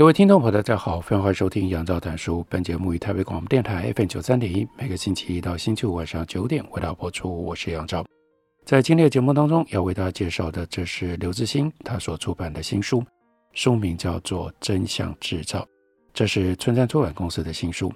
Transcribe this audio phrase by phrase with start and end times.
[0.00, 2.42] 各位听众朋友，大家好，欢迎收听杨照谈书。
[2.48, 7.44] 本节目于台北广播电台 FM 九三点一，每个星期一到星期五晚上九点为大家播出。
[7.44, 8.02] 我是杨照。
[8.64, 13.04] 在今天的节目当中，要为大家介绍的，这是刘致昕他所出版的新书，
[13.52, 15.58] 书名叫做《真相制造》，
[16.14, 17.92] 这是春山出版公司的新书。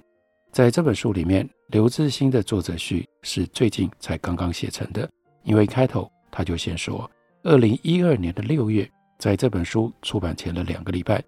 [0.51, 5.09] 在这本书里面，刘致昕的作者序是最近才刚刚写成的，
[5.41, 7.09] 因为开头他就先说，
[7.41, 11.19] 二零一二年的六月，在这本书出版前的两个礼拜。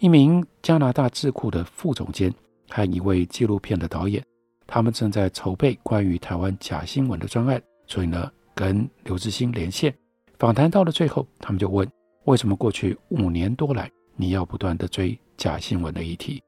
[0.00, 2.32] 一名加拿大智库的副总监
[2.70, 4.24] 和一位纪录片的导演，
[4.66, 9.94] 他们正在筹备关于台湾假新闻的专案，所以呢，跟刘致昕连线。
[10.38, 11.86] 访谈到了最后，他们就问：
[12.24, 16.42] 为什么过去五年多来，你要不断地追假新闻的议题？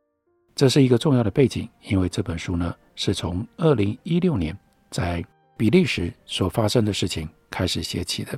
[0.55, 4.59] 这是一个重要的背景，因为这本书呢，是从二零一六年
[4.91, 5.23] 在
[5.59, 8.33] 比利时所发生的事情开始写起的。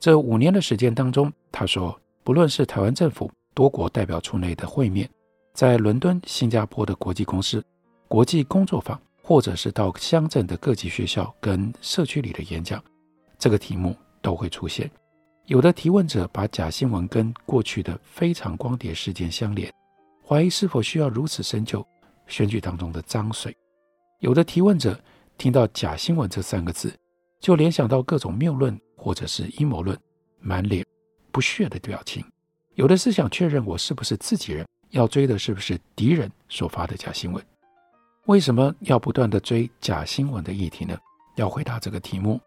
[0.00, 3.30] 这五年的时间当中，他说，不论是台湾政府。
[3.60, 5.06] 多国代表处内的会面，
[5.52, 7.62] 在伦敦、新加坡的国际公司、
[8.08, 12.82] 国际工作坊，或者是到乡镇的各级学校跟社区里的演讲，
[13.38, 14.90] 这个题目都会出现。
[15.44, 19.70] 有的提问者把假新闻跟过去的非常光碟事件相连，
[20.26, 21.86] 怀疑是否需要如此深究
[22.28, 23.54] 选举当中的脏水。
[24.20, 24.98] 有的提问者
[25.36, 26.90] 听到“假新闻”这三个字，
[27.40, 29.94] 就联想到各种谬论或者是阴谋论，
[30.38, 30.82] 满脸
[31.30, 32.24] 不屑的表情。
[32.74, 37.44] 有的是想确认我是不是自己人，要追的是不是敌人所发的假新闻？
[38.26, 40.96] 为什么要不断地追假新闻的议题呢？
[41.36, 42.40] 要回答这个题目，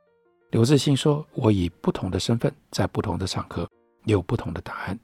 [0.52, 3.68] 刘志新说：“我以不同的身份，在不同的场合，
[4.06, 4.98] 有不同的答案。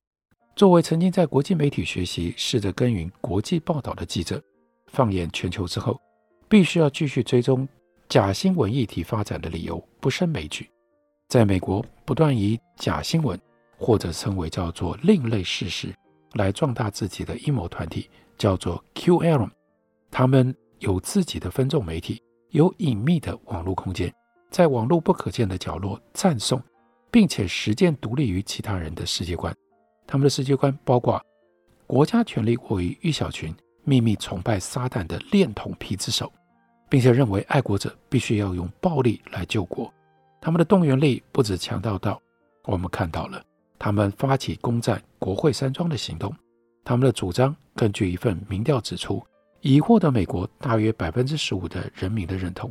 [0.56, 4.42] 作为曾经在国际媒体学习、试着耕耘国际报道的记者，
[4.88, 6.00] 放眼全球之后，
[6.48, 7.68] 必须要继续追踪
[8.08, 10.70] 假新闻议题发展的理由不胜枚举。
[11.28, 13.40] 在美国，不断以假新闻。”
[13.80, 15.96] 或者称为叫做另类事实，
[16.34, 19.50] 来壮大自己的阴谋团体，叫做 QAnon。
[20.12, 24.14] 他们有自己的分众媒体，有隐秘的网络空间，
[24.52, 26.62] 在网络不可见的角落赞颂，
[27.10, 29.56] 并且实践独立于其他人的世界观。
[30.06, 31.24] 他们的世界观包括
[31.88, 36.32] 国家权力过于一小群秘密崇拜撒旦的恋童癖之手，
[36.90, 39.92] 并且认为爱国者必须要用暴力来救国。
[40.42, 42.22] 他们的动员力不止强大到
[42.66, 43.42] 我们看到了。
[43.80, 46.36] 他们发起攻占国会山庄的行动，
[46.84, 49.24] 他们的主张根据一份民调指出，
[49.62, 52.70] 已获得美国大约百分之十五的人民的认同，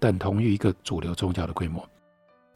[0.00, 1.88] 等同于一个主流宗教的规模。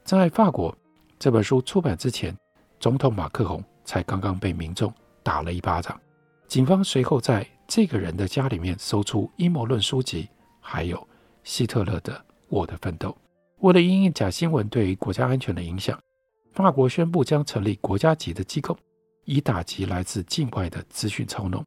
[0.03, 0.77] 在法国，
[1.17, 2.35] 这本书出版之前，
[2.77, 4.93] 总统马克宏才刚刚被民众
[5.23, 5.97] 打了一巴掌，
[6.45, 10.27] 警方随后在这个人的家里面搜出阴谋论书籍，
[10.59, 11.07] 还有
[11.45, 12.13] 希特勒的
[12.49, 13.09] 《我的奋斗》。
[13.59, 15.97] 为了因应假新闻对于国家安全的影响。
[16.53, 18.77] 法国宣布将成立国家级的机构，
[19.25, 21.63] 以打击来自境外的资讯操弄。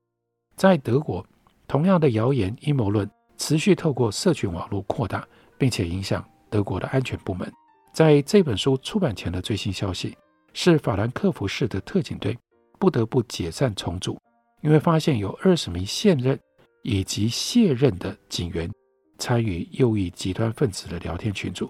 [0.57, 1.27] 在德国，
[1.67, 5.27] 同样的谣言阴谋论持续透过社群网络扩大，
[5.59, 7.53] 并且影响德国的安全部门。
[7.93, 10.17] 在这本书出版前的最新消息
[10.53, 12.39] 是，法兰克福市的特警队
[12.79, 14.17] 不得不解散重组，
[14.63, 16.39] 因为发现有二十名现任
[16.83, 18.71] 以及卸任的警员
[19.19, 21.69] 参与右翼极端分子的聊天群组，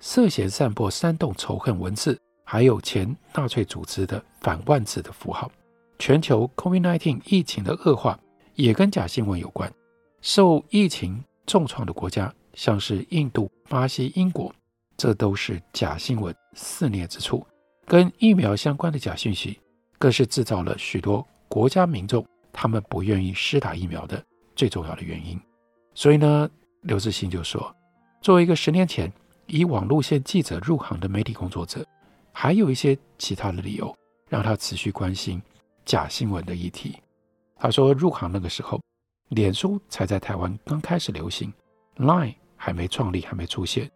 [0.00, 2.18] 涉嫌散播煽动仇恨文字。
[2.50, 5.52] 还有前纳粹组织的反万字的符号，
[5.98, 8.18] 全球 COVID-19 疫情的恶化
[8.54, 9.70] 也跟假新闻有关。
[10.22, 14.50] 受疫情重创的国家，像是印度、巴西、英国，
[14.96, 17.46] 这都是假新闻肆虐之处。
[17.84, 19.60] 跟疫苗相关的假讯息，
[19.98, 24.24] 更是制造了许多国家民众他们不愿意施打疫苗的
[24.56, 25.38] 最重要的原因。
[25.92, 26.48] 所以呢，
[26.80, 27.76] 刘致昕就说，
[28.22, 29.12] 作为一个十年前
[29.44, 31.84] 以网路线记者入行的媒体工作者。
[32.40, 33.92] 还有一些其他的理由，
[34.28, 35.42] 让他持续关心
[35.84, 36.96] 假新闻的议题。
[37.56, 38.80] 他说，入行那个时候，
[39.30, 41.52] 脸书才在台湾刚开始流行
[41.96, 43.90] ，Line 还没创立，还没出现。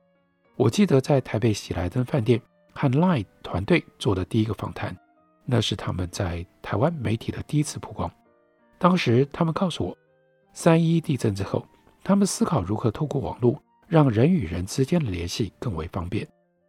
[0.57, 2.43] 我记得在台北喜来登饭店
[2.75, 4.93] 和 Line 团队做的第一个访谈，
[5.45, 8.11] 那是他们在台湾媒体的第一次曝光。
[8.77, 9.97] 当时他们告诉我，
[10.53, 11.65] 三一地震之后，
[12.03, 16.27] 他们思考如何透过网络让人与人之间的联系更为方便。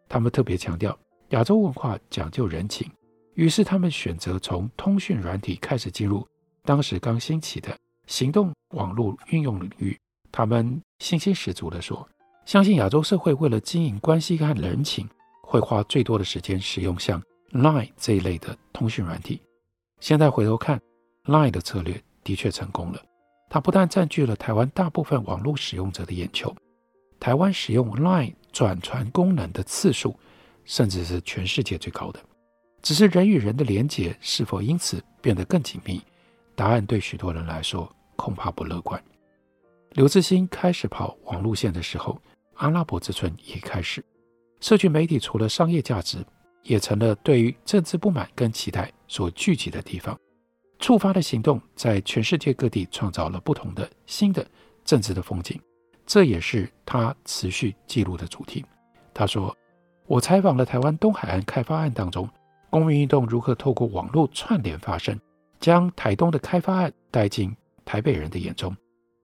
[0.08, 0.96] 他们特别强调。
[1.34, 2.88] 亚洲文化讲究人情，
[3.34, 6.26] 于是他们选择从通讯软体开始进入
[6.64, 7.76] 当时刚兴起的
[8.06, 9.98] 行动网络运用领域。
[10.32, 12.08] 他们信心十足地说
[12.46, 15.10] ：“相信亚洲社会为了经营关系和人情，
[15.42, 17.20] 会花最多的时间使用像
[17.52, 19.42] Line 这一类的通讯软体。”
[20.02, 20.80] 现在回头看
[21.26, 23.02] ，Line 的策略的确成功了。
[23.50, 26.56] 它不但占据了台湾大部分网络使用者的眼球，
[27.20, 30.16] 台湾使用 Line 转传功能的次数，
[30.65, 32.19] 甚至是全世界最高的。
[32.81, 36.01] 只是人与人的连结是否因此变得更紧密？
[36.56, 39.01] 答案对许多人来说恐怕不乐观。
[39.92, 42.19] 刘志新开始跑网路线的时候，
[42.56, 44.04] 阿拉伯之春也开始。
[44.60, 46.25] 社群媒体除了商业价值，
[46.63, 50.18] 也成了对于政治不满跟期待所聚集的地方。
[50.80, 54.45] 触发的行动在全世界各地创造了不同的新的
[54.83, 55.60] 政治的风景，
[56.06, 58.65] 这也是他持续记录的主题。
[59.13, 59.56] 他说
[60.06, 62.30] ：“我采访了台湾东海岸开发案当中
[62.70, 65.20] 公民运动如何透过网络串联发生，
[65.60, 67.56] 将台东的开发案带进
[67.86, 68.76] 台北人的眼中。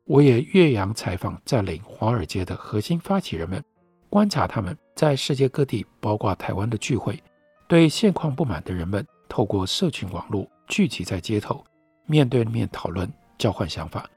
[0.05, 3.63] 我也越洋采访占领华尔街的核心发起人们，
[4.09, 7.21] 观察他们在世界各地，包括台湾的聚会，
[7.67, 11.63] 对现况不满的人们透过社群网络。”聚集在街头，
[12.05, 14.07] 面对面讨论、交换想法。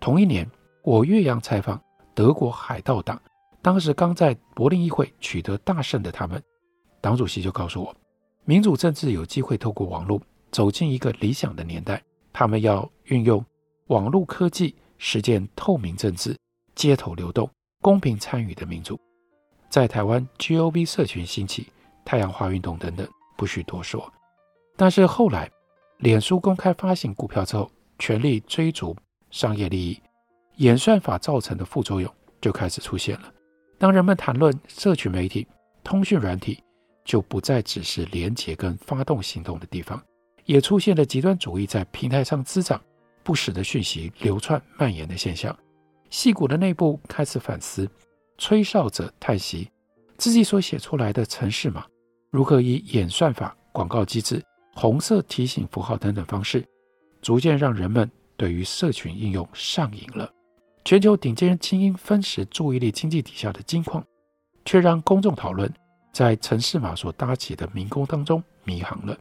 [0.00, 0.44] 同一年，
[0.82, 1.80] 我越洋采访
[2.16, 3.20] 德国海盗党，
[3.62, 6.42] 当时刚在柏林议会取得大胜的他们，
[7.00, 7.94] 党主席就告诉我，
[8.44, 10.20] 民主政治有机会透过网络
[10.50, 12.02] 走进一个理想的年代。
[12.32, 13.44] 他们要运用
[13.88, 16.36] 网络科技实践透明政治、
[16.74, 17.50] 街头流动、
[17.82, 18.98] 公平参与的民主。
[19.68, 21.66] 在台湾，GOV 社群兴起、
[22.04, 23.06] 太阳花运动等等，
[23.36, 24.10] 不需多说。
[24.76, 25.50] 但是后来，
[25.98, 28.96] 脸书公开发行股票之后，全力追逐
[29.30, 30.00] 商业利益，
[30.56, 32.10] 演算法造成的副作用
[32.40, 33.32] 就开始出现了。
[33.80, 35.48] 当人们谈论社群媒体、
[35.82, 36.62] 通讯软体，
[37.02, 39.98] 就不再只是连接跟发动行动的地方，
[40.44, 42.78] 也出现了极端主义在平台上滋长、
[43.22, 45.58] 不实的讯息流窜蔓延的现象。
[46.10, 47.88] 戏骨的内部开始反思，
[48.36, 49.70] 吹哨者叹息
[50.18, 51.86] 自己所写出来的程式码
[52.30, 54.44] 如何以演算法、广告机制。
[54.74, 56.62] 红色提醒符号等等方式，
[57.22, 60.30] 逐渐让人们对于社群应用上瘾了。
[60.84, 64.04] 全球顶尖精英分食注意力经济底下的金矿，
[64.64, 65.72] 却让公众讨论
[66.12, 69.16] 在城市码所搭起的迷宫当中迷航了。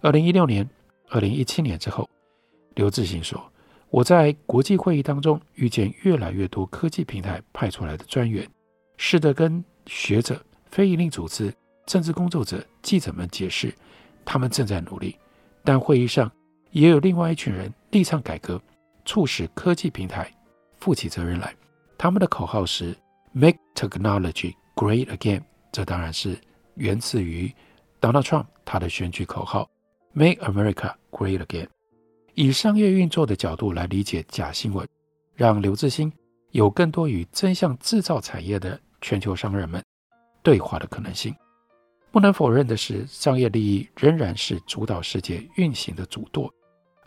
[0.00, 0.68] 二零一六年、
[1.08, 2.08] 二零一七年之后，
[2.74, 3.40] 刘志新说
[3.90, 8.46] ：“我在国际会议当中遇见越来越多科技平台派出来的专员，
[8.96, 10.40] 试着跟学者、
[10.70, 11.54] 非营利组织、
[11.86, 13.74] 政治工作者、记者们解释。”
[14.30, 15.16] 他们正在努力，
[15.64, 16.30] 但会议上
[16.70, 18.60] 也有另外一群人力倡改革，
[19.06, 20.30] 促使科技平台
[20.80, 21.54] 负起责任来。
[21.96, 22.96] 他们的口号是
[23.32, 25.42] “Make Technology Great Again”，
[25.72, 26.38] 这当然是
[26.74, 27.52] 源自于
[28.00, 29.68] Donald Trump 他的选举口号
[30.12, 31.68] “Make America Great Again”。
[32.34, 34.86] 以商业运作的角度来理解假新闻，
[35.34, 36.12] 让刘志新
[36.52, 39.82] 有更多与真相制造产业的全球商人们
[40.42, 41.34] 对话的可能性。
[42.10, 46.52] 不能否认的是，商业利益仍然是主导世界运行的主舵。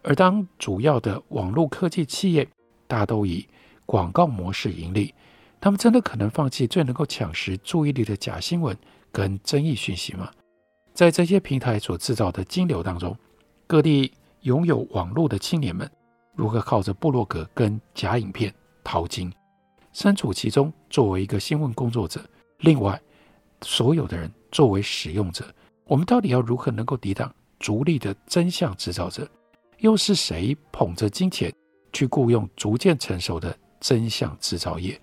[0.04, 2.48] 而当主要的网络科技企业
[2.88, 3.48] 大都以
[3.92, 5.14] 广告模式盈利，
[5.60, 8.74] 他们真的可能放弃最能够抢食注意力的假新闻
[9.12, 10.32] 跟争议讯息吗？
[10.94, 13.14] 在这些平台所制造的金流当中，
[13.68, 14.10] 各地
[14.44, 15.92] 拥有网络的青年们
[16.38, 19.30] 如何靠着部落格跟假影片淘金？
[19.92, 22.24] 身处其中，作为一个新闻工作者，
[22.60, 22.98] 另外
[23.62, 24.32] 所有的人。
[24.54, 25.46] 作为使用者，
[25.86, 29.30] 我们到底要如何能够抵挡逐利的真相制造者？
[29.80, 31.54] 又是谁捧着金钱
[31.92, 34.98] 去雇佣逐渐成熟的真相制造业，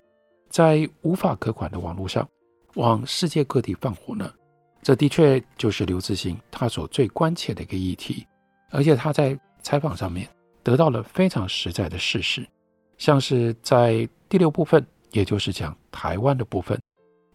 [0.49, 2.27] 在无法可管的网络上
[2.73, 4.33] 往世界各地放火呢？
[4.81, 8.25] 这的确就是刘志新他所最关切的一个议题，
[8.71, 10.27] 而且他在采访上面
[10.63, 12.47] 得到了非常实在的事实，
[12.97, 16.81] 像是在第六部分，也就是讲台湾的部分，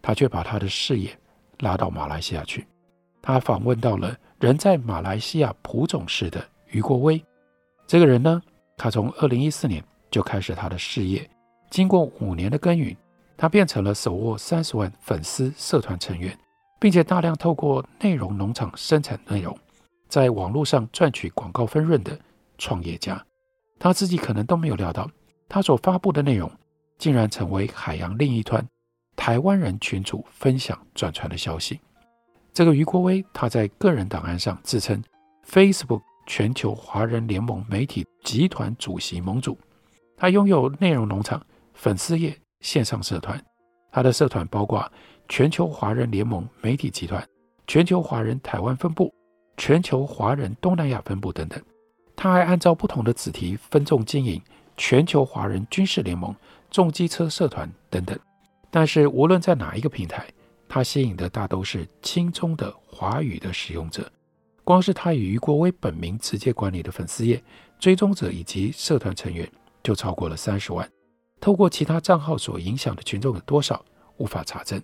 [0.01, 1.17] 他却把他的视野。
[1.59, 2.67] 拉到马来西亚去，
[3.21, 7.23] 他访问到了人在马来西亚蒲总市的余国威。
[7.87, 8.41] 这个人呢，
[8.75, 11.25] 他从二零一四年就开始他的事业，
[11.69, 12.95] 经过五年的耕耘，
[13.35, 16.37] 他变成了手握三十万粉丝社团成员，
[16.79, 19.57] 并且大量透过内容农场生产内容，
[20.07, 22.17] 在网络上赚取广告分润的
[22.57, 23.23] 创业家。
[23.77, 25.09] 他自己可能都没有料到，
[25.49, 26.49] 他所发布的内容
[26.97, 28.65] 竟然成为海洋另一端。
[29.17, 31.79] 台湾人群组分享转传的消息，
[32.53, 35.01] 这个余国威他在个人档案上自称
[35.49, 39.57] Facebook 全球华人联盟媒体集团主席盟主，
[40.17, 41.41] 他拥有内容农场、
[41.75, 43.39] 粉丝页、线上社团，
[43.91, 44.91] 他的社团包括
[45.29, 47.23] 全球华人联盟媒体集团、
[47.67, 49.13] 全球华人台湾分部、
[49.57, 51.61] 全球华人东南亚分部等等。
[52.15, 54.41] 他还按照不同的子题分众经营
[54.77, 56.33] 全球华人军事联盟、
[56.71, 58.17] 重机车社团等等。
[58.71, 60.25] 但是无论在哪一个平台，
[60.67, 64.09] 他吸引的大都是亲中的华语的使用者。
[64.63, 67.41] 光是他与余国威本名直接管理的粉丝页，
[67.77, 69.47] 追踪者以及社团成员
[69.83, 70.89] 就超过了三十万。
[71.45, 73.85] 透过其他账号所影响的群众有多少，
[74.17, 74.81] 无法查证。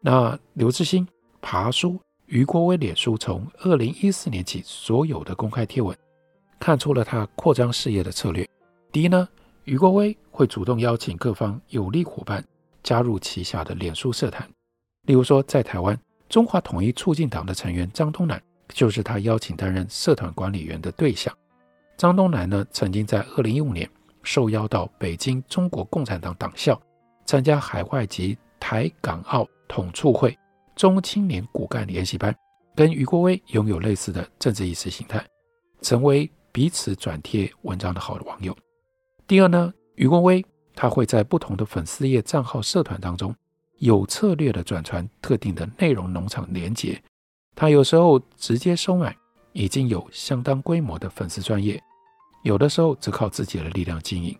[0.00, 1.04] 那刘致昕
[1.42, 5.98] 爬梳余国威脸书从二零一四年起所有的公开贴文。
[6.60, 8.48] 看出了他扩张事业的策略。
[8.92, 9.28] 第一呢，
[9.64, 12.44] 余国威会主动邀请各方有力伙伴
[12.84, 14.48] 加入旗下的脸书社团。
[15.08, 21.36] 例如说，在台湾，中华统一促进党的成员张东南就是他邀请担任社团管理员的对象。
[21.96, 23.90] 张东南呢，曾经在二零一五年
[24.22, 26.80] 受邀到北京中国共产党党校
[27.24, 30.36] 参加海外及台港澳统促会
[30.76, 32.34] 中青年骨干联习班，
[32.74, 35.24] 跟余国威拥有类似的政治意识形态，
[35.82, 36.30] 成为。
[36.52, 38.52] 彼此转贴文章的好的网友。
[39.24, 43.32] 第二呢，余国威他会在不同的粉丝页账号社团当中
[43.78, 47.00] 有策略的转传特定的内容农场连结。
[47.54, 49.16] 他有时候直接收买
[49.52, 51.80] 已经有相当规模的粉丝专业，
[52.42, 54.36] 有的时候只靠自己的力量经营。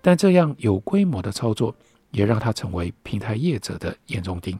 [0.00, 1.74] 但这样有规模的操作
[2.10, 4.58] 也让他成为平台业者的眼中钉。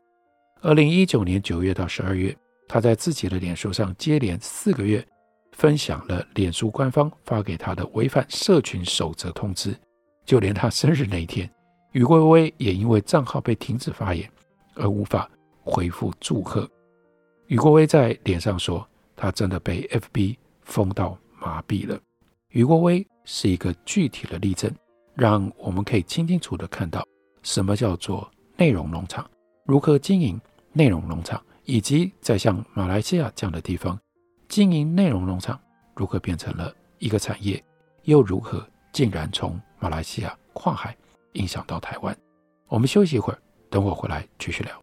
[0.61, 2.37] 二零一九年九月到十二月，
[2.69, 5.07] 他在自己的脸书上接连四个月。
[5.53, 9.77] 分享了脸书官方发给他的违反社群守则通知，
[10.25, 11.51] 就连他生日那一天，
[11.93, 14.31] 余国威也因为账号被停止发言
[14.75, 15.29] 而无法
[15.63, 16.67] 回复祝贺。
[17.49, 21.99] 余国威在脸上说，他真的被 FB 封到麻痹了。
[22.51, 24.69] 余国威是一个具体的例证，
[25.15, 27.07] 让我们可以清清楚楚地看到
[27.43, 29.29] 什么叫做内容农场，
[29.65, 30.41] 如何经营
[30.73, 33.97] 内容农场，以及在像马来西亚这样的地方。
[34.49, 35.61] 经营内容农场
[35.95, 37.63] 如何变成了一个产业，
[38.03, 40.97] 又如何竟然从马来西亚跨海
[41.35, 42.17] 影响到台湾？
[42.67, 43.39] 我们休息一会儿，
[43.71, 44.83] 等我回来继续聊。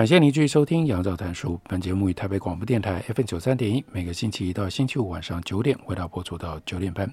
[0.00, 1.56] 感谢您继续收听《杨照谈书》。
[1.68, 7.06] 本节目以台北广播电台 FM 九三点一，每个星期一到星期五晚上九点为大家播出到九点半。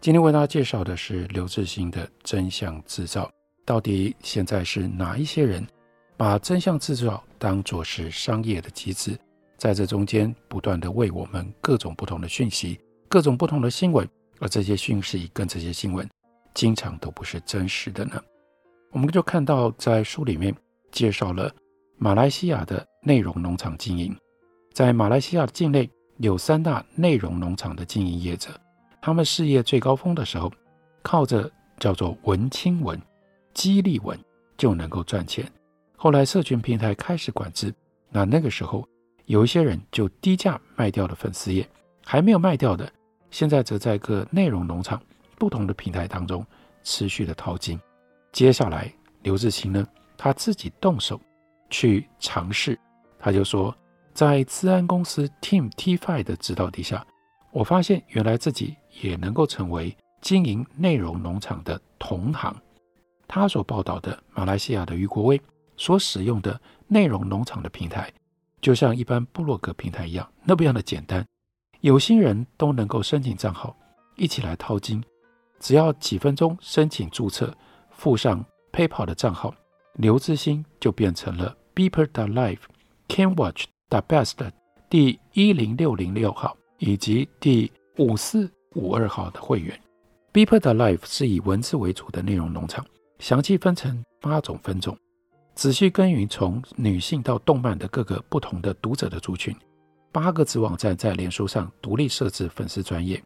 [0.00, 3.24] 今天为大家介绍的是刘致昕的《真相制造》。
[3.66, 5.62] 到底现在是哪一些人
[6.16, 9.18] 把真相制造当作是商业的机制，
[9.58, 12.80] 在这中间不断地为我们各种不同的讯息、
[13.10, 16.08] 各种不同的新闻，而这些讯息跟这些新闻
[16.54, 18.18] 经常都不是真实的呢？
[18.92, 20.56] 我们就看到在书里面
[20.90, 21.54] 介绍了。
[22.02, 24.16] 马来西亚的内容农场经营，
[24.72, 28.48] 在马来西亚境内有三大内容农场的经营业者，
[29.02, 30.50] 他们事业最高峰的时候，
[31.02, 32.98] 靠着叫做文青文、
[33.52, 34.18] 激励文
[34.56, 35.46] 就能够赚钱。
[35.94, 37.70] 后来社群平台开始管制，
[38.08, 38.88] 那那个时候
[39.26, 41.68] 有一些人就低价卖掉了粉丝页，
[42.02, 42.90] 还没有卖掉的，
[43.30, 44.98] 现在则在各内容农场
[45.36, 46.42] 不同的平台当中
[46.82, 47.78] 持续的淘金。
[48.32, 48.90] 接下来
[49.22, 51.20] 刘致昕呢，他自己动手。
[51.70, 52.78] 去尝试，
[53.18, 53.74] 他就说，
[54.12, 57.06] 在资安公司 Team T5 的指导底下，
[57.52, 62.54] 我发现原来自己也能够成为经营内容农场的同行。
[63.26, 65.40] 他所报道的马来西亚的余国威
[65.76, 68.12] 所使用的内容农场的平台，
[68.60, 71.24] 就像一般部落格平台一样，那么样的简单，
[71.80, 73.76] 有心人都能够申请账号，
[74.16, 75.02] 一起来淘金，
[75.60, 77.56] 只要几分钟申请注册，
[77.90, 79.54] 附上 PayPal 的账号，
[79.94, 81.56] 刘致昕就变成了。
[81.74, 82.58] Beeper Live
[83.08, 84.34] Can Watch the Best
[84.88, 89.78] 第一零六零六号以及第五四五二号的会员。
[90.32, 92.84] Beeper Live 是以文字为主的内容农场，
[93.18, 94.96] 详细分成八种分种，
[95.54, 99.54] 仔细耕耘从女性到动漫的各个不同的读者的族群。
[100.12, 103.22] 八个子网站在脸书上独立设置粉丝专页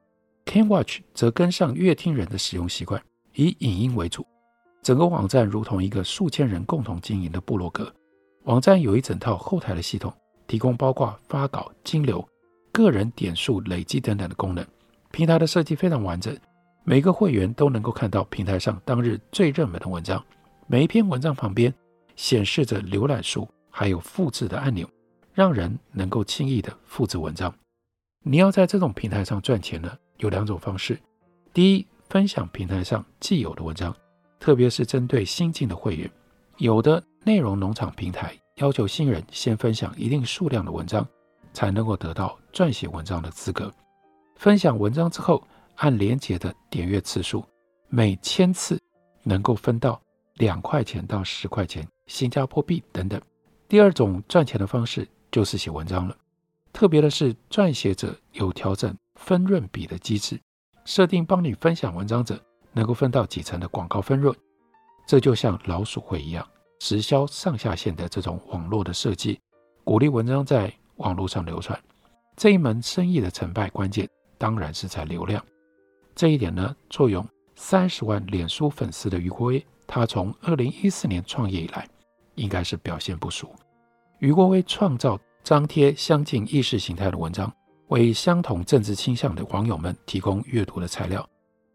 [0.46, 3.02] ，Can Watch 则跟上阅听人的使用习惯，
[3.34, 4.26] 以影音为主，
[4.82, 7.92] 整个网站如同一个数千人共同经营的部落格。
[8.44, 10.12] 网站有一整套后台的系统，
[10.46, 12.26] 提供包括发稿、金流、
[12.72, 14.64] 个人点数累积等等的功能。
[15.10, 16.36] 平台的设计非常完整，
[16.84, 20.22] 每个会员都能够看到平台上当日最热门的文章。
[20.66, 21.72] 每一篇文章旁边
[22.16, 24.86] 显示着浏览数，还有复制的按钮，
[25.32, 27.52] 让人能够轻易地复制文章。
[28.22, 31.00] 你要在这种平台上赚钱呢，有两种方式：
[31.54, 33.96] 第一，分享平台上既有的文章，
[34.38, 36.10] 特别是针对新进的会员，
[36.58, 37.02] 有的。
[37.26, 41.06] 内容农场平台要求新人先分享一定数量的文章，
[41.54, 43.72] 才能够得到撰写文章的资格。
[44.36, 45.42] 分享文章之后，
[45.76, 47.42] 按连结的点阅次数，
[47.88, 48.78] 每千次
[49.22, 49.98] 能够分到
[50.34, 53.18] 两块钱到十块钱新加坡币等等。
[53.68, 56.14] 第二种赚钱的方式就是写文章了。
[56.74, 60.38] 特别的是，撰写者有调整分润比的机制，
[60.84, 62.38] 设定帮你分享文章者
[62.72, 64.36] 能够分到几成的广告分润。
[65.06, 66.46] 这就像老鼠会一样。
[66.84, 69.40] 直销上下线的这种网络的设计，
[69.84, 71.82] 鼓励文章在网络上流传。
[72.36, 75.42] 这一门生意的成败关键当然是在流量。
[76.14, 81.88] 这一点呢，坐拥三十万脸书粉丝的余国威，他从二零一四年创业以来，
[82.34, 83.48] 应该是表现不俗。
[84.18, 87.50] 余国威创造张贴相近意识形态的文章，
[87.88, 91.26] 为相同政治倾向的网友们提供阅读的材料，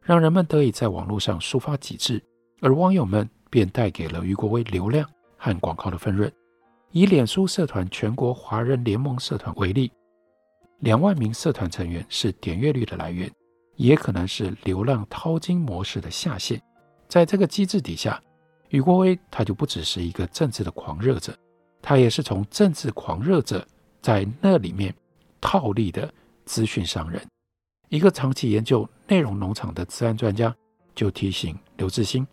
[0.04, 2.24] 让人们得以在网络上抒发己志，
[2.62, 3.28] 而网友们。
[3.50, 6.32] 便带给了余国威流量和广告的分润。
[6.91, 9.91] 以脸书社团全国华人联盟社团为例，
[10.79, 13.32] 两万名社团成员是点阅率的来源，
[13.75, 16.62] 也可能是流量淘金模式的下线。
[17.08, 18.22] 在这个机制底下，
[18.70, 21.38] 余国威他就不只是一个政治的狂热者，
[21.82, 23.65] 他也是从政治狂热者
[24.01, 24.94] 在那里面
[25.39, 26.12] 套利的
[26.46, 27.22] 资讯商人。
[27.89, 30.56] 一个长期研究内容农场的资安专家
[30.96, 32.25] 就提醒刘志兴。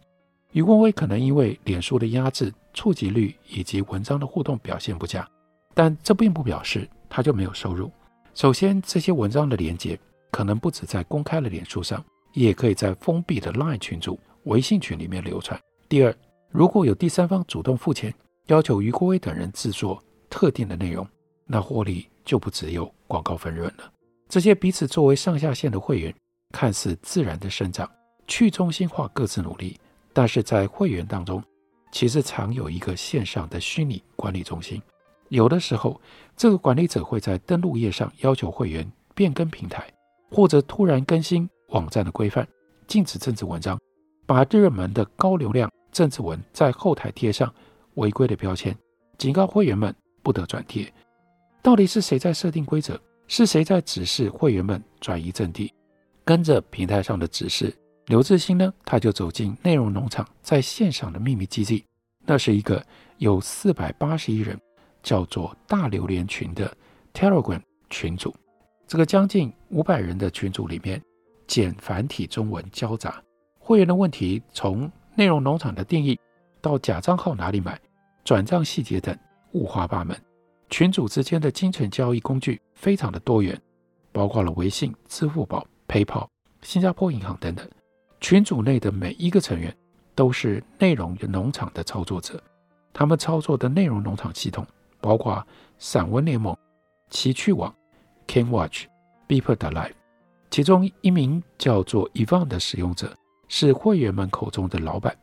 [0.56, 5.28] 余国威可能因为脸书的压制、触及率以及文章的互动表现不佳，
[5.74, 7.92] 但这并不表示他就没有收入。
[8.32, 15.60] 首先，这些文章的连接可能不止在公开的脸书上，也可以在封闭的 LINE 群组、微信群里面流传。
[15.90, 16.16] 第二，
[16.48, 18.14] 如果有第三方主动付钱，
[18.46, 21.06] 要求余国威等人制作特定的内容，
[21.44, 23.92] 那获利就不只有广告分润了。
[24.26, 26.14] 这些彼此作为上下线的会员，
[26.54, 27.86] 看似自然的生长，
[28.26, 29.78] 去中心化各自努力。
[30.16, 31.44] 但是在会员当中，
[31.92, 34.80] 其实常有一个线上的虚拟管理中心。
[35.28, 36.00] 有的时候，
[36.34, 39.86] 这个管理者会在登录页上要求会员变更平台，
[40.30, 42.48] 或者突然更新网站的规范，
[42.86, 43.78] 禁止政治文章，
[44.24, 47.54] 把热门的高流量政治文在后台贴上
[47.96, 48.74] 违规的标签，
[49.18, 50.90] 警告会员们不得转贴。
[51.60, 52.98] 到底是谁在设定规则？
[53.28, 55.70] 是谁在指示会员们转移阵地，
[56.24, 57.70] 跟着平台上的指示？
[58.06, 61.84] 刘致昕呢，他就走进内容农场在线上的秘密基地，
[62.24, 62.84] 那是一个
[63.18, 64.56] 有四百八十一人，
[65.02, 66.72] 叫做大榴莲群的
[67.12, 68.32] Telegram 群组。
[68.86, 71.02] 这个将近五百人的群组里面，
[71.48, 73.20] 简繁体中文交杂，
[73.58, 76.16] 会员的问题从内容农场的定义
[76.60, 77.80] 到假账号哪里买、
[78.24, 79.18] 转账细节等
[79.50, 80.16] 五花八门。
[80.70, 83.60] 群组之间的金钱交易工具非常的多元，
[84.12, 86.28] 包括了微信、支付宝、PayPal、
[86.62, 87.68] 新加坡银行等等。
[88.20, 89.74] 群组内的每一个成员
[90.14, 92.42] 都是内容农场的操作者，
[92.92, 94.66] 他们操作的内容农场系统
[95.00, 95.46] 包括
[95.78, 96.56] 散文联盟、
[97.10, 97.74] 奇趣网、
[98.26, 98.86] CaneWatch、
[99.28, 99.92] Beeper.Live。
[100.50, 103.14] 其中一名叫做 Ivan 的使用者
[103.48, 105.16] 是会员们口中的老板，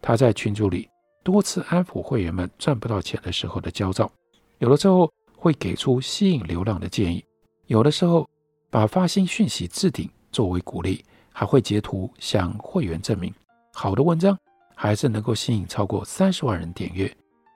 [0.00, 0.88] 他在群组里
[1.22, 4.10] 多次安抚会员们赚不到钱的时候的焦躁，
[4.58, 7.22] 有的时候会给出吸引流量的建议，
[7.66, 8.26] 有的时候
[8.70, 11.04] 把发新讯息置顶作为鼓励。
[11.38, 13.32] 还会截图向会员证明，
[13.72, 14.36] 好的文章
[14.74, 17.08] 还是能够吸引超过三十万人点阅。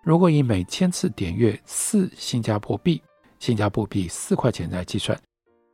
[0.05, 3.03] 如果以每千次点阅四新加坡币，
[3.41, 5.21] 新加坡币四块钱来计算，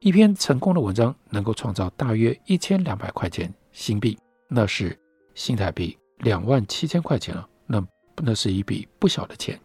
[0.01, 4.18] 一篇成功的文章能够创造大约一千两百块钱新币，
[4.49, 4.99] 那是
[5.35, 7.47] 新台币两万七千块钱了。
[7.66, 7.87] 那
[8.23, 9.61] 那是一笔不小的钱。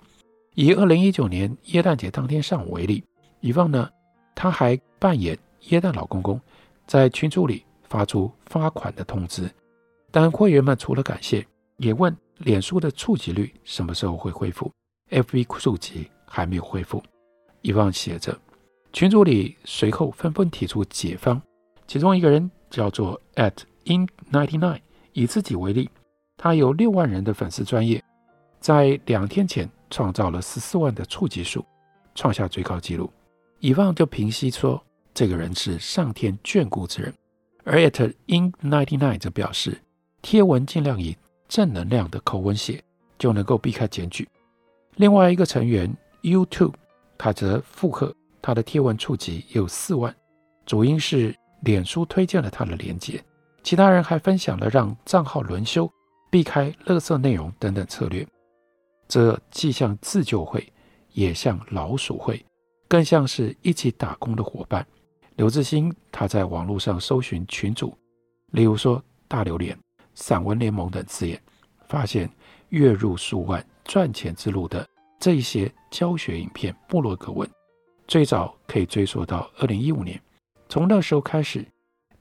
[0.53, 3.01] 以二零一九年耶诞节当天上午为例，
[3.39, 3.89] 以往呢，
[4.35, 6.37] 他还扮演耶诞老公公，
[6.85, 7.63] 在群组里。
[7.93, 9.47] 发出罚款的通知，
[10.09, 11.45] 但会员们除了感谢，
[11.77, 14.71] 也问脸书的触及率什么时候会恢复
[15.11, 17.03] ？FB 触及还没有恢复。
[17.61, 18.35] 伊旺写着，
[18.93, 21.39] 群组里随后纷纷提出解方，
[21.85, 23.53] 其中一个人叫做 at
[23.85, 24.79] in ninety nine，
[25.11, 25.87] 以自己为例，
[26.35, 28.03] 他有六万人的粉丝专业，
[28.59, 31.63] 在两天前创造了十四万的触及数，
[32.15, 33.13] 创下最高纪录。
[33.59, 37.13] 伊旺就平息说，这个人是上天眷顾之人。
[37.63, 39.81] 而 at in ninety nine 则表示，
[40.21, 41.15] 贴文尽量以
[41.47, 42.83] 正能量的口吻写，
[43.17, 44.27] 就能够避开检举。
[44.95, 46.73] 另外一个成员 YouTube，
[47.17, 50.13] 他则附和，他的贴文触及有四万，
[50.65, 53.23] 主因是脸书推荐了他的链接。
[53.63, 55.89] 其他人还分享了让账号轮休、
[56.29, 58.27] 避开垃圾内容等等策略。
[59.07, 60.67] 这既像自救会，
[61.13, 62.43] 也像老鼠会，
[62.87, 64.85] 更像是一起打工的伙伴。
[65.35, 67.97] 刘致昕他在网络上搜寻群组，
[68.51, 69.77] 例如说“大榴莲”、
[70.13, 71.41] “散文联盟”等字眼，
[71.87, 72.29] 发现
[72.69, 74.87] 月入数万赚钱之路的
[75.19, 77.49] 这一些教学影片、部落格文，
[78.07, 80.21] 最早可以追溯到二零一五年。
[80.69, 81.65] 从那时候开始，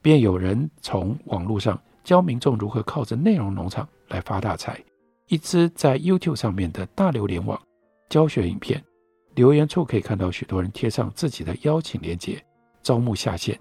[0.01, 4.83] 便有人从网络上教民众如何靠着内容农场来发大财。
[5.27, 7.59] 一支在 YouTube 上面的大榴莲网
[8.09, 8.83] 教学影片，
[9.35, 12.43] 留言处可以看到许多人贴上自己的邀请链接。
[12.83, 13.57] 招募下线，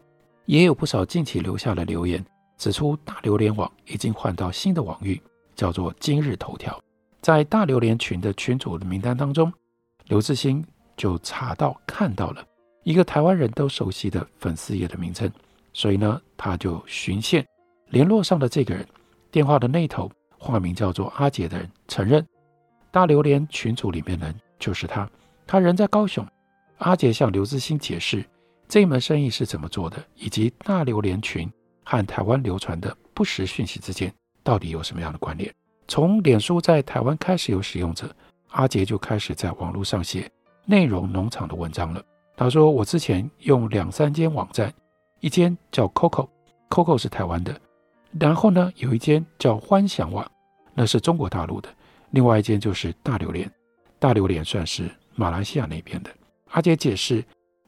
[0.46, 2.22] 也有不少近期留下的留言，
[2.58, 5.18] 指出大榴莲网已经换到新的网域，
[5.54, 6.78] 叫做今日头条。
[7.20, 9.50] 在大榴莲群的群主的名单当中，
[10.06, 10.62] 刘致昕
[10.96, 12.44] 就查到看到了
[12.82, 15.30] 一个台湾人都熟悉的粉丝页的名称，
[15.72, 17.46] 所以呢，他就寻线
[17.90, 18.84] 联络上了这个人。
[19.30, 22.26] 电话的那头，化名叫做阿杰的人承认，
[22.90, 25.08] 大榴莲群组里面的人就是他，
[25.46, 26.26] 他人在高雄。
[26.78, 28.24] 阿杰向刘致昕解释。
[28.68, 31.50] 这一门生意是怎么做的，以及大榴莲群
[31.84, 35.52] 和台湾流传的不实讯息之间到底有什么样的关联？
[35.86, 38.14] 从脸书在台湾开始有使用者，
[38.48, 40.30] 阿杰就开始在网络上写
[40.64, 42.02] 内容农场的文章了。
[42.34, 44.72] 他说：“我之前用两三间网站，
[45.20, 47.60] 一间叫 Coco，Coco 是台湾的，
[48.18, 50.28] 然后呢有一间叫欢享网，
[50.72, 51.68] 那是中国大陆的，
[52.12, 53.50] 另外一间就是大榴莲，
[53.98, 56.10] 大榴莲算是马来西亚那边的。”
[56.52, 57.22] 阿杰解释。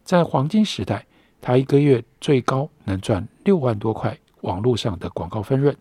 [0.05, 1.05] 在黄金时代，
[1.40, 5.75] 他一个月最高能赚六万多块网络上的广告分润。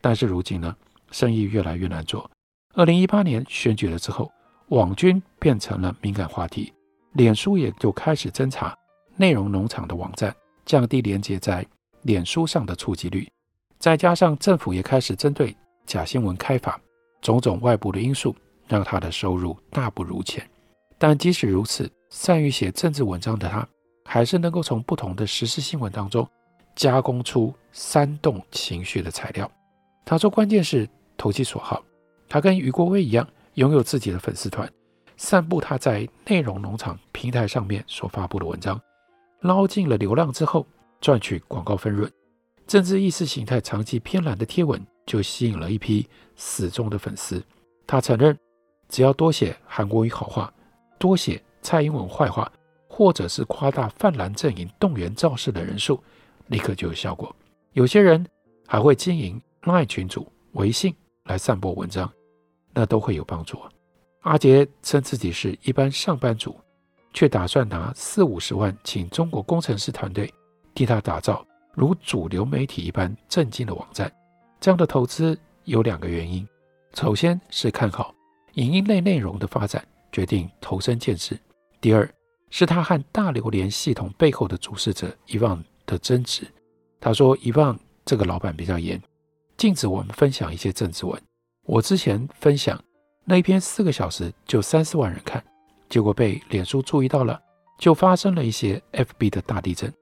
[0.00, 0.76] 但是如今呢，
[1.12, 2.28] 生意越来越难做。
[2.74, 4.30] 二零一八年选举了之后，
[4.68, 6.72] 网军变成了敏感话题，
[7.12, 8.76] 脸书也就开始侦查
[9.16, 10.34] 内容农场的网站，
[10.66, 11.64] 降低连接在
[12.02, 13.28] 脸书上的触及率。
[13.78, 16.80] 再加上政府也开始针对假新闻开罚，
[17.20, 18.34] 种种外部的因素
[18.66, 20.44] 让他的收入大不如前。
[20.98, 23.66] 但即使如此，善于写政治文章的他，
[24.04, 26.28] 还是能够从不同的时事新闻当中
[26.76, 29.50] 加工出煽动情绪的材料。
[30.04, 31.82] 他说：“关键是投其所好。
[32.28, 34.70] 他跟余国威一样，拥有自己的粉丝团，
[35.16, 38.78] 散布他在内容农场平台上面所发布的文章，
[39.40, 40.66] 捞进了流量之后，
[41.00, 42.10] 赚取广告分润。
[42.66, 47.42] 政治意识形态长期偏蓝的贴文，就吸引了一批死忠的粉丝。
[47.86, 48.38] 他承认，
[48.90, 50.52] 只要多写韩国语好话，
[50.98, 52.50] 多写。”蔡英文坏话，
[52.88, 56.02] 或者是夸大泛蓝阵营动员造势的人数，
[56.48, 57.34] 立刻就有效果。
[57.72, 58.26] 有些人
[58.66, 60.94] 还会经营 LINE 群组、微信
[61.24, 62.12] 来散播文章，
[62.74, 63.58] 那都会有帮助。
[64.20, 66.54] 阿杰称自己是一般上班族，
[67.12, 70.32] 却打算拿四五十万请中国工程师团队
[70.74, 71.44] 替他打造
[71.74, 74.12] 如主流媒体一般正经的网站。
[74.60, 76.46] 这样的投资有两个原因：
[76.94, 78.14] 首先是看好
[78.54, 81.38] 影音类内容的发展，决定投身建制。
[81.82, 82.08] 第二
[82.48, 86.46] 是他和大榴莲系统背后的主事者伊旺的争执。
[87.00, 89.02] 他说伊旺这个老板比较严，
[89.56, 91.20] 禁止我们分享一些政治文。
[91.66, 92.80] 我之前分享
[93.24, 95.42] 那一篇四个小时就三四万人看，
[95.88, 97.40] 结果被脸书注意到了，
[97.80, 99.92] 就发生了一些 FB 的大地震，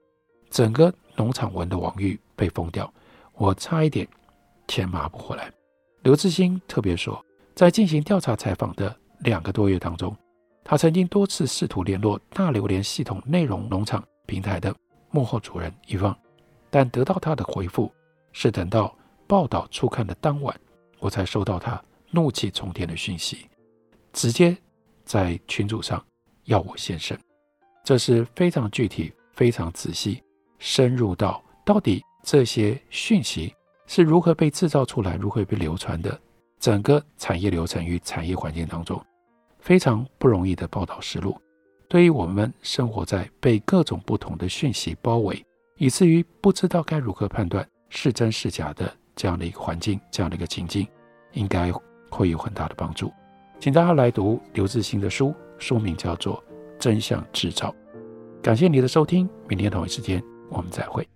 [0.51, 2.93] 整个农场文的网域被封掉，
[3.33, 4.07] 我差一点
[4.67, 5.51] 钱拿不回来。
[6.03, 10.15] 刘致昕特别说，在进行调查采访的两个多月当中。
[10.71, 14.73] 他曾经多次试图联络大榴莲系统内容农场平台的
[15.09, 16.17] 幕后主人伊旺，
[16.69, 17.91] 但得到他的回复
[18.31, 20.57] 是等到报道初刊的当晚，
[20.99, 23.49] 我才收到他怒气冲天的讯息，
[24.13, 24.55] 直接
[25.03, 26.01] 在群组上
[26.45, 27.19] 要我现身。
[27.83, 30.23] 这是非常具体、非常仔细、
[30.57, 33.53] 深入到到底这些讯息
[33.87, 36.17] 是如何被制造出来、如何被流传的
[36.61, 39.05] 整个产业流程与产业环境当中。
[39.61, 41.39] 非常不容易的报道实录，
[41.87, 45.41] 对于我们生活在被各种不同的讯息包围，
[45.77, 50.87] 以至于不知道该如何判断是真是假的这样的一个环境，这样的一个情境，
[51.33, 51.71] 应该
[52.09, 53.11] 会有很大的帮助。
[53.59, 56.37] 请大家来读刘志新的书，书名叫做
[56.79, 57.69] 《真相制造》。
[58.41, 61.07] 感谢你的收听，明天同一时间我们再会。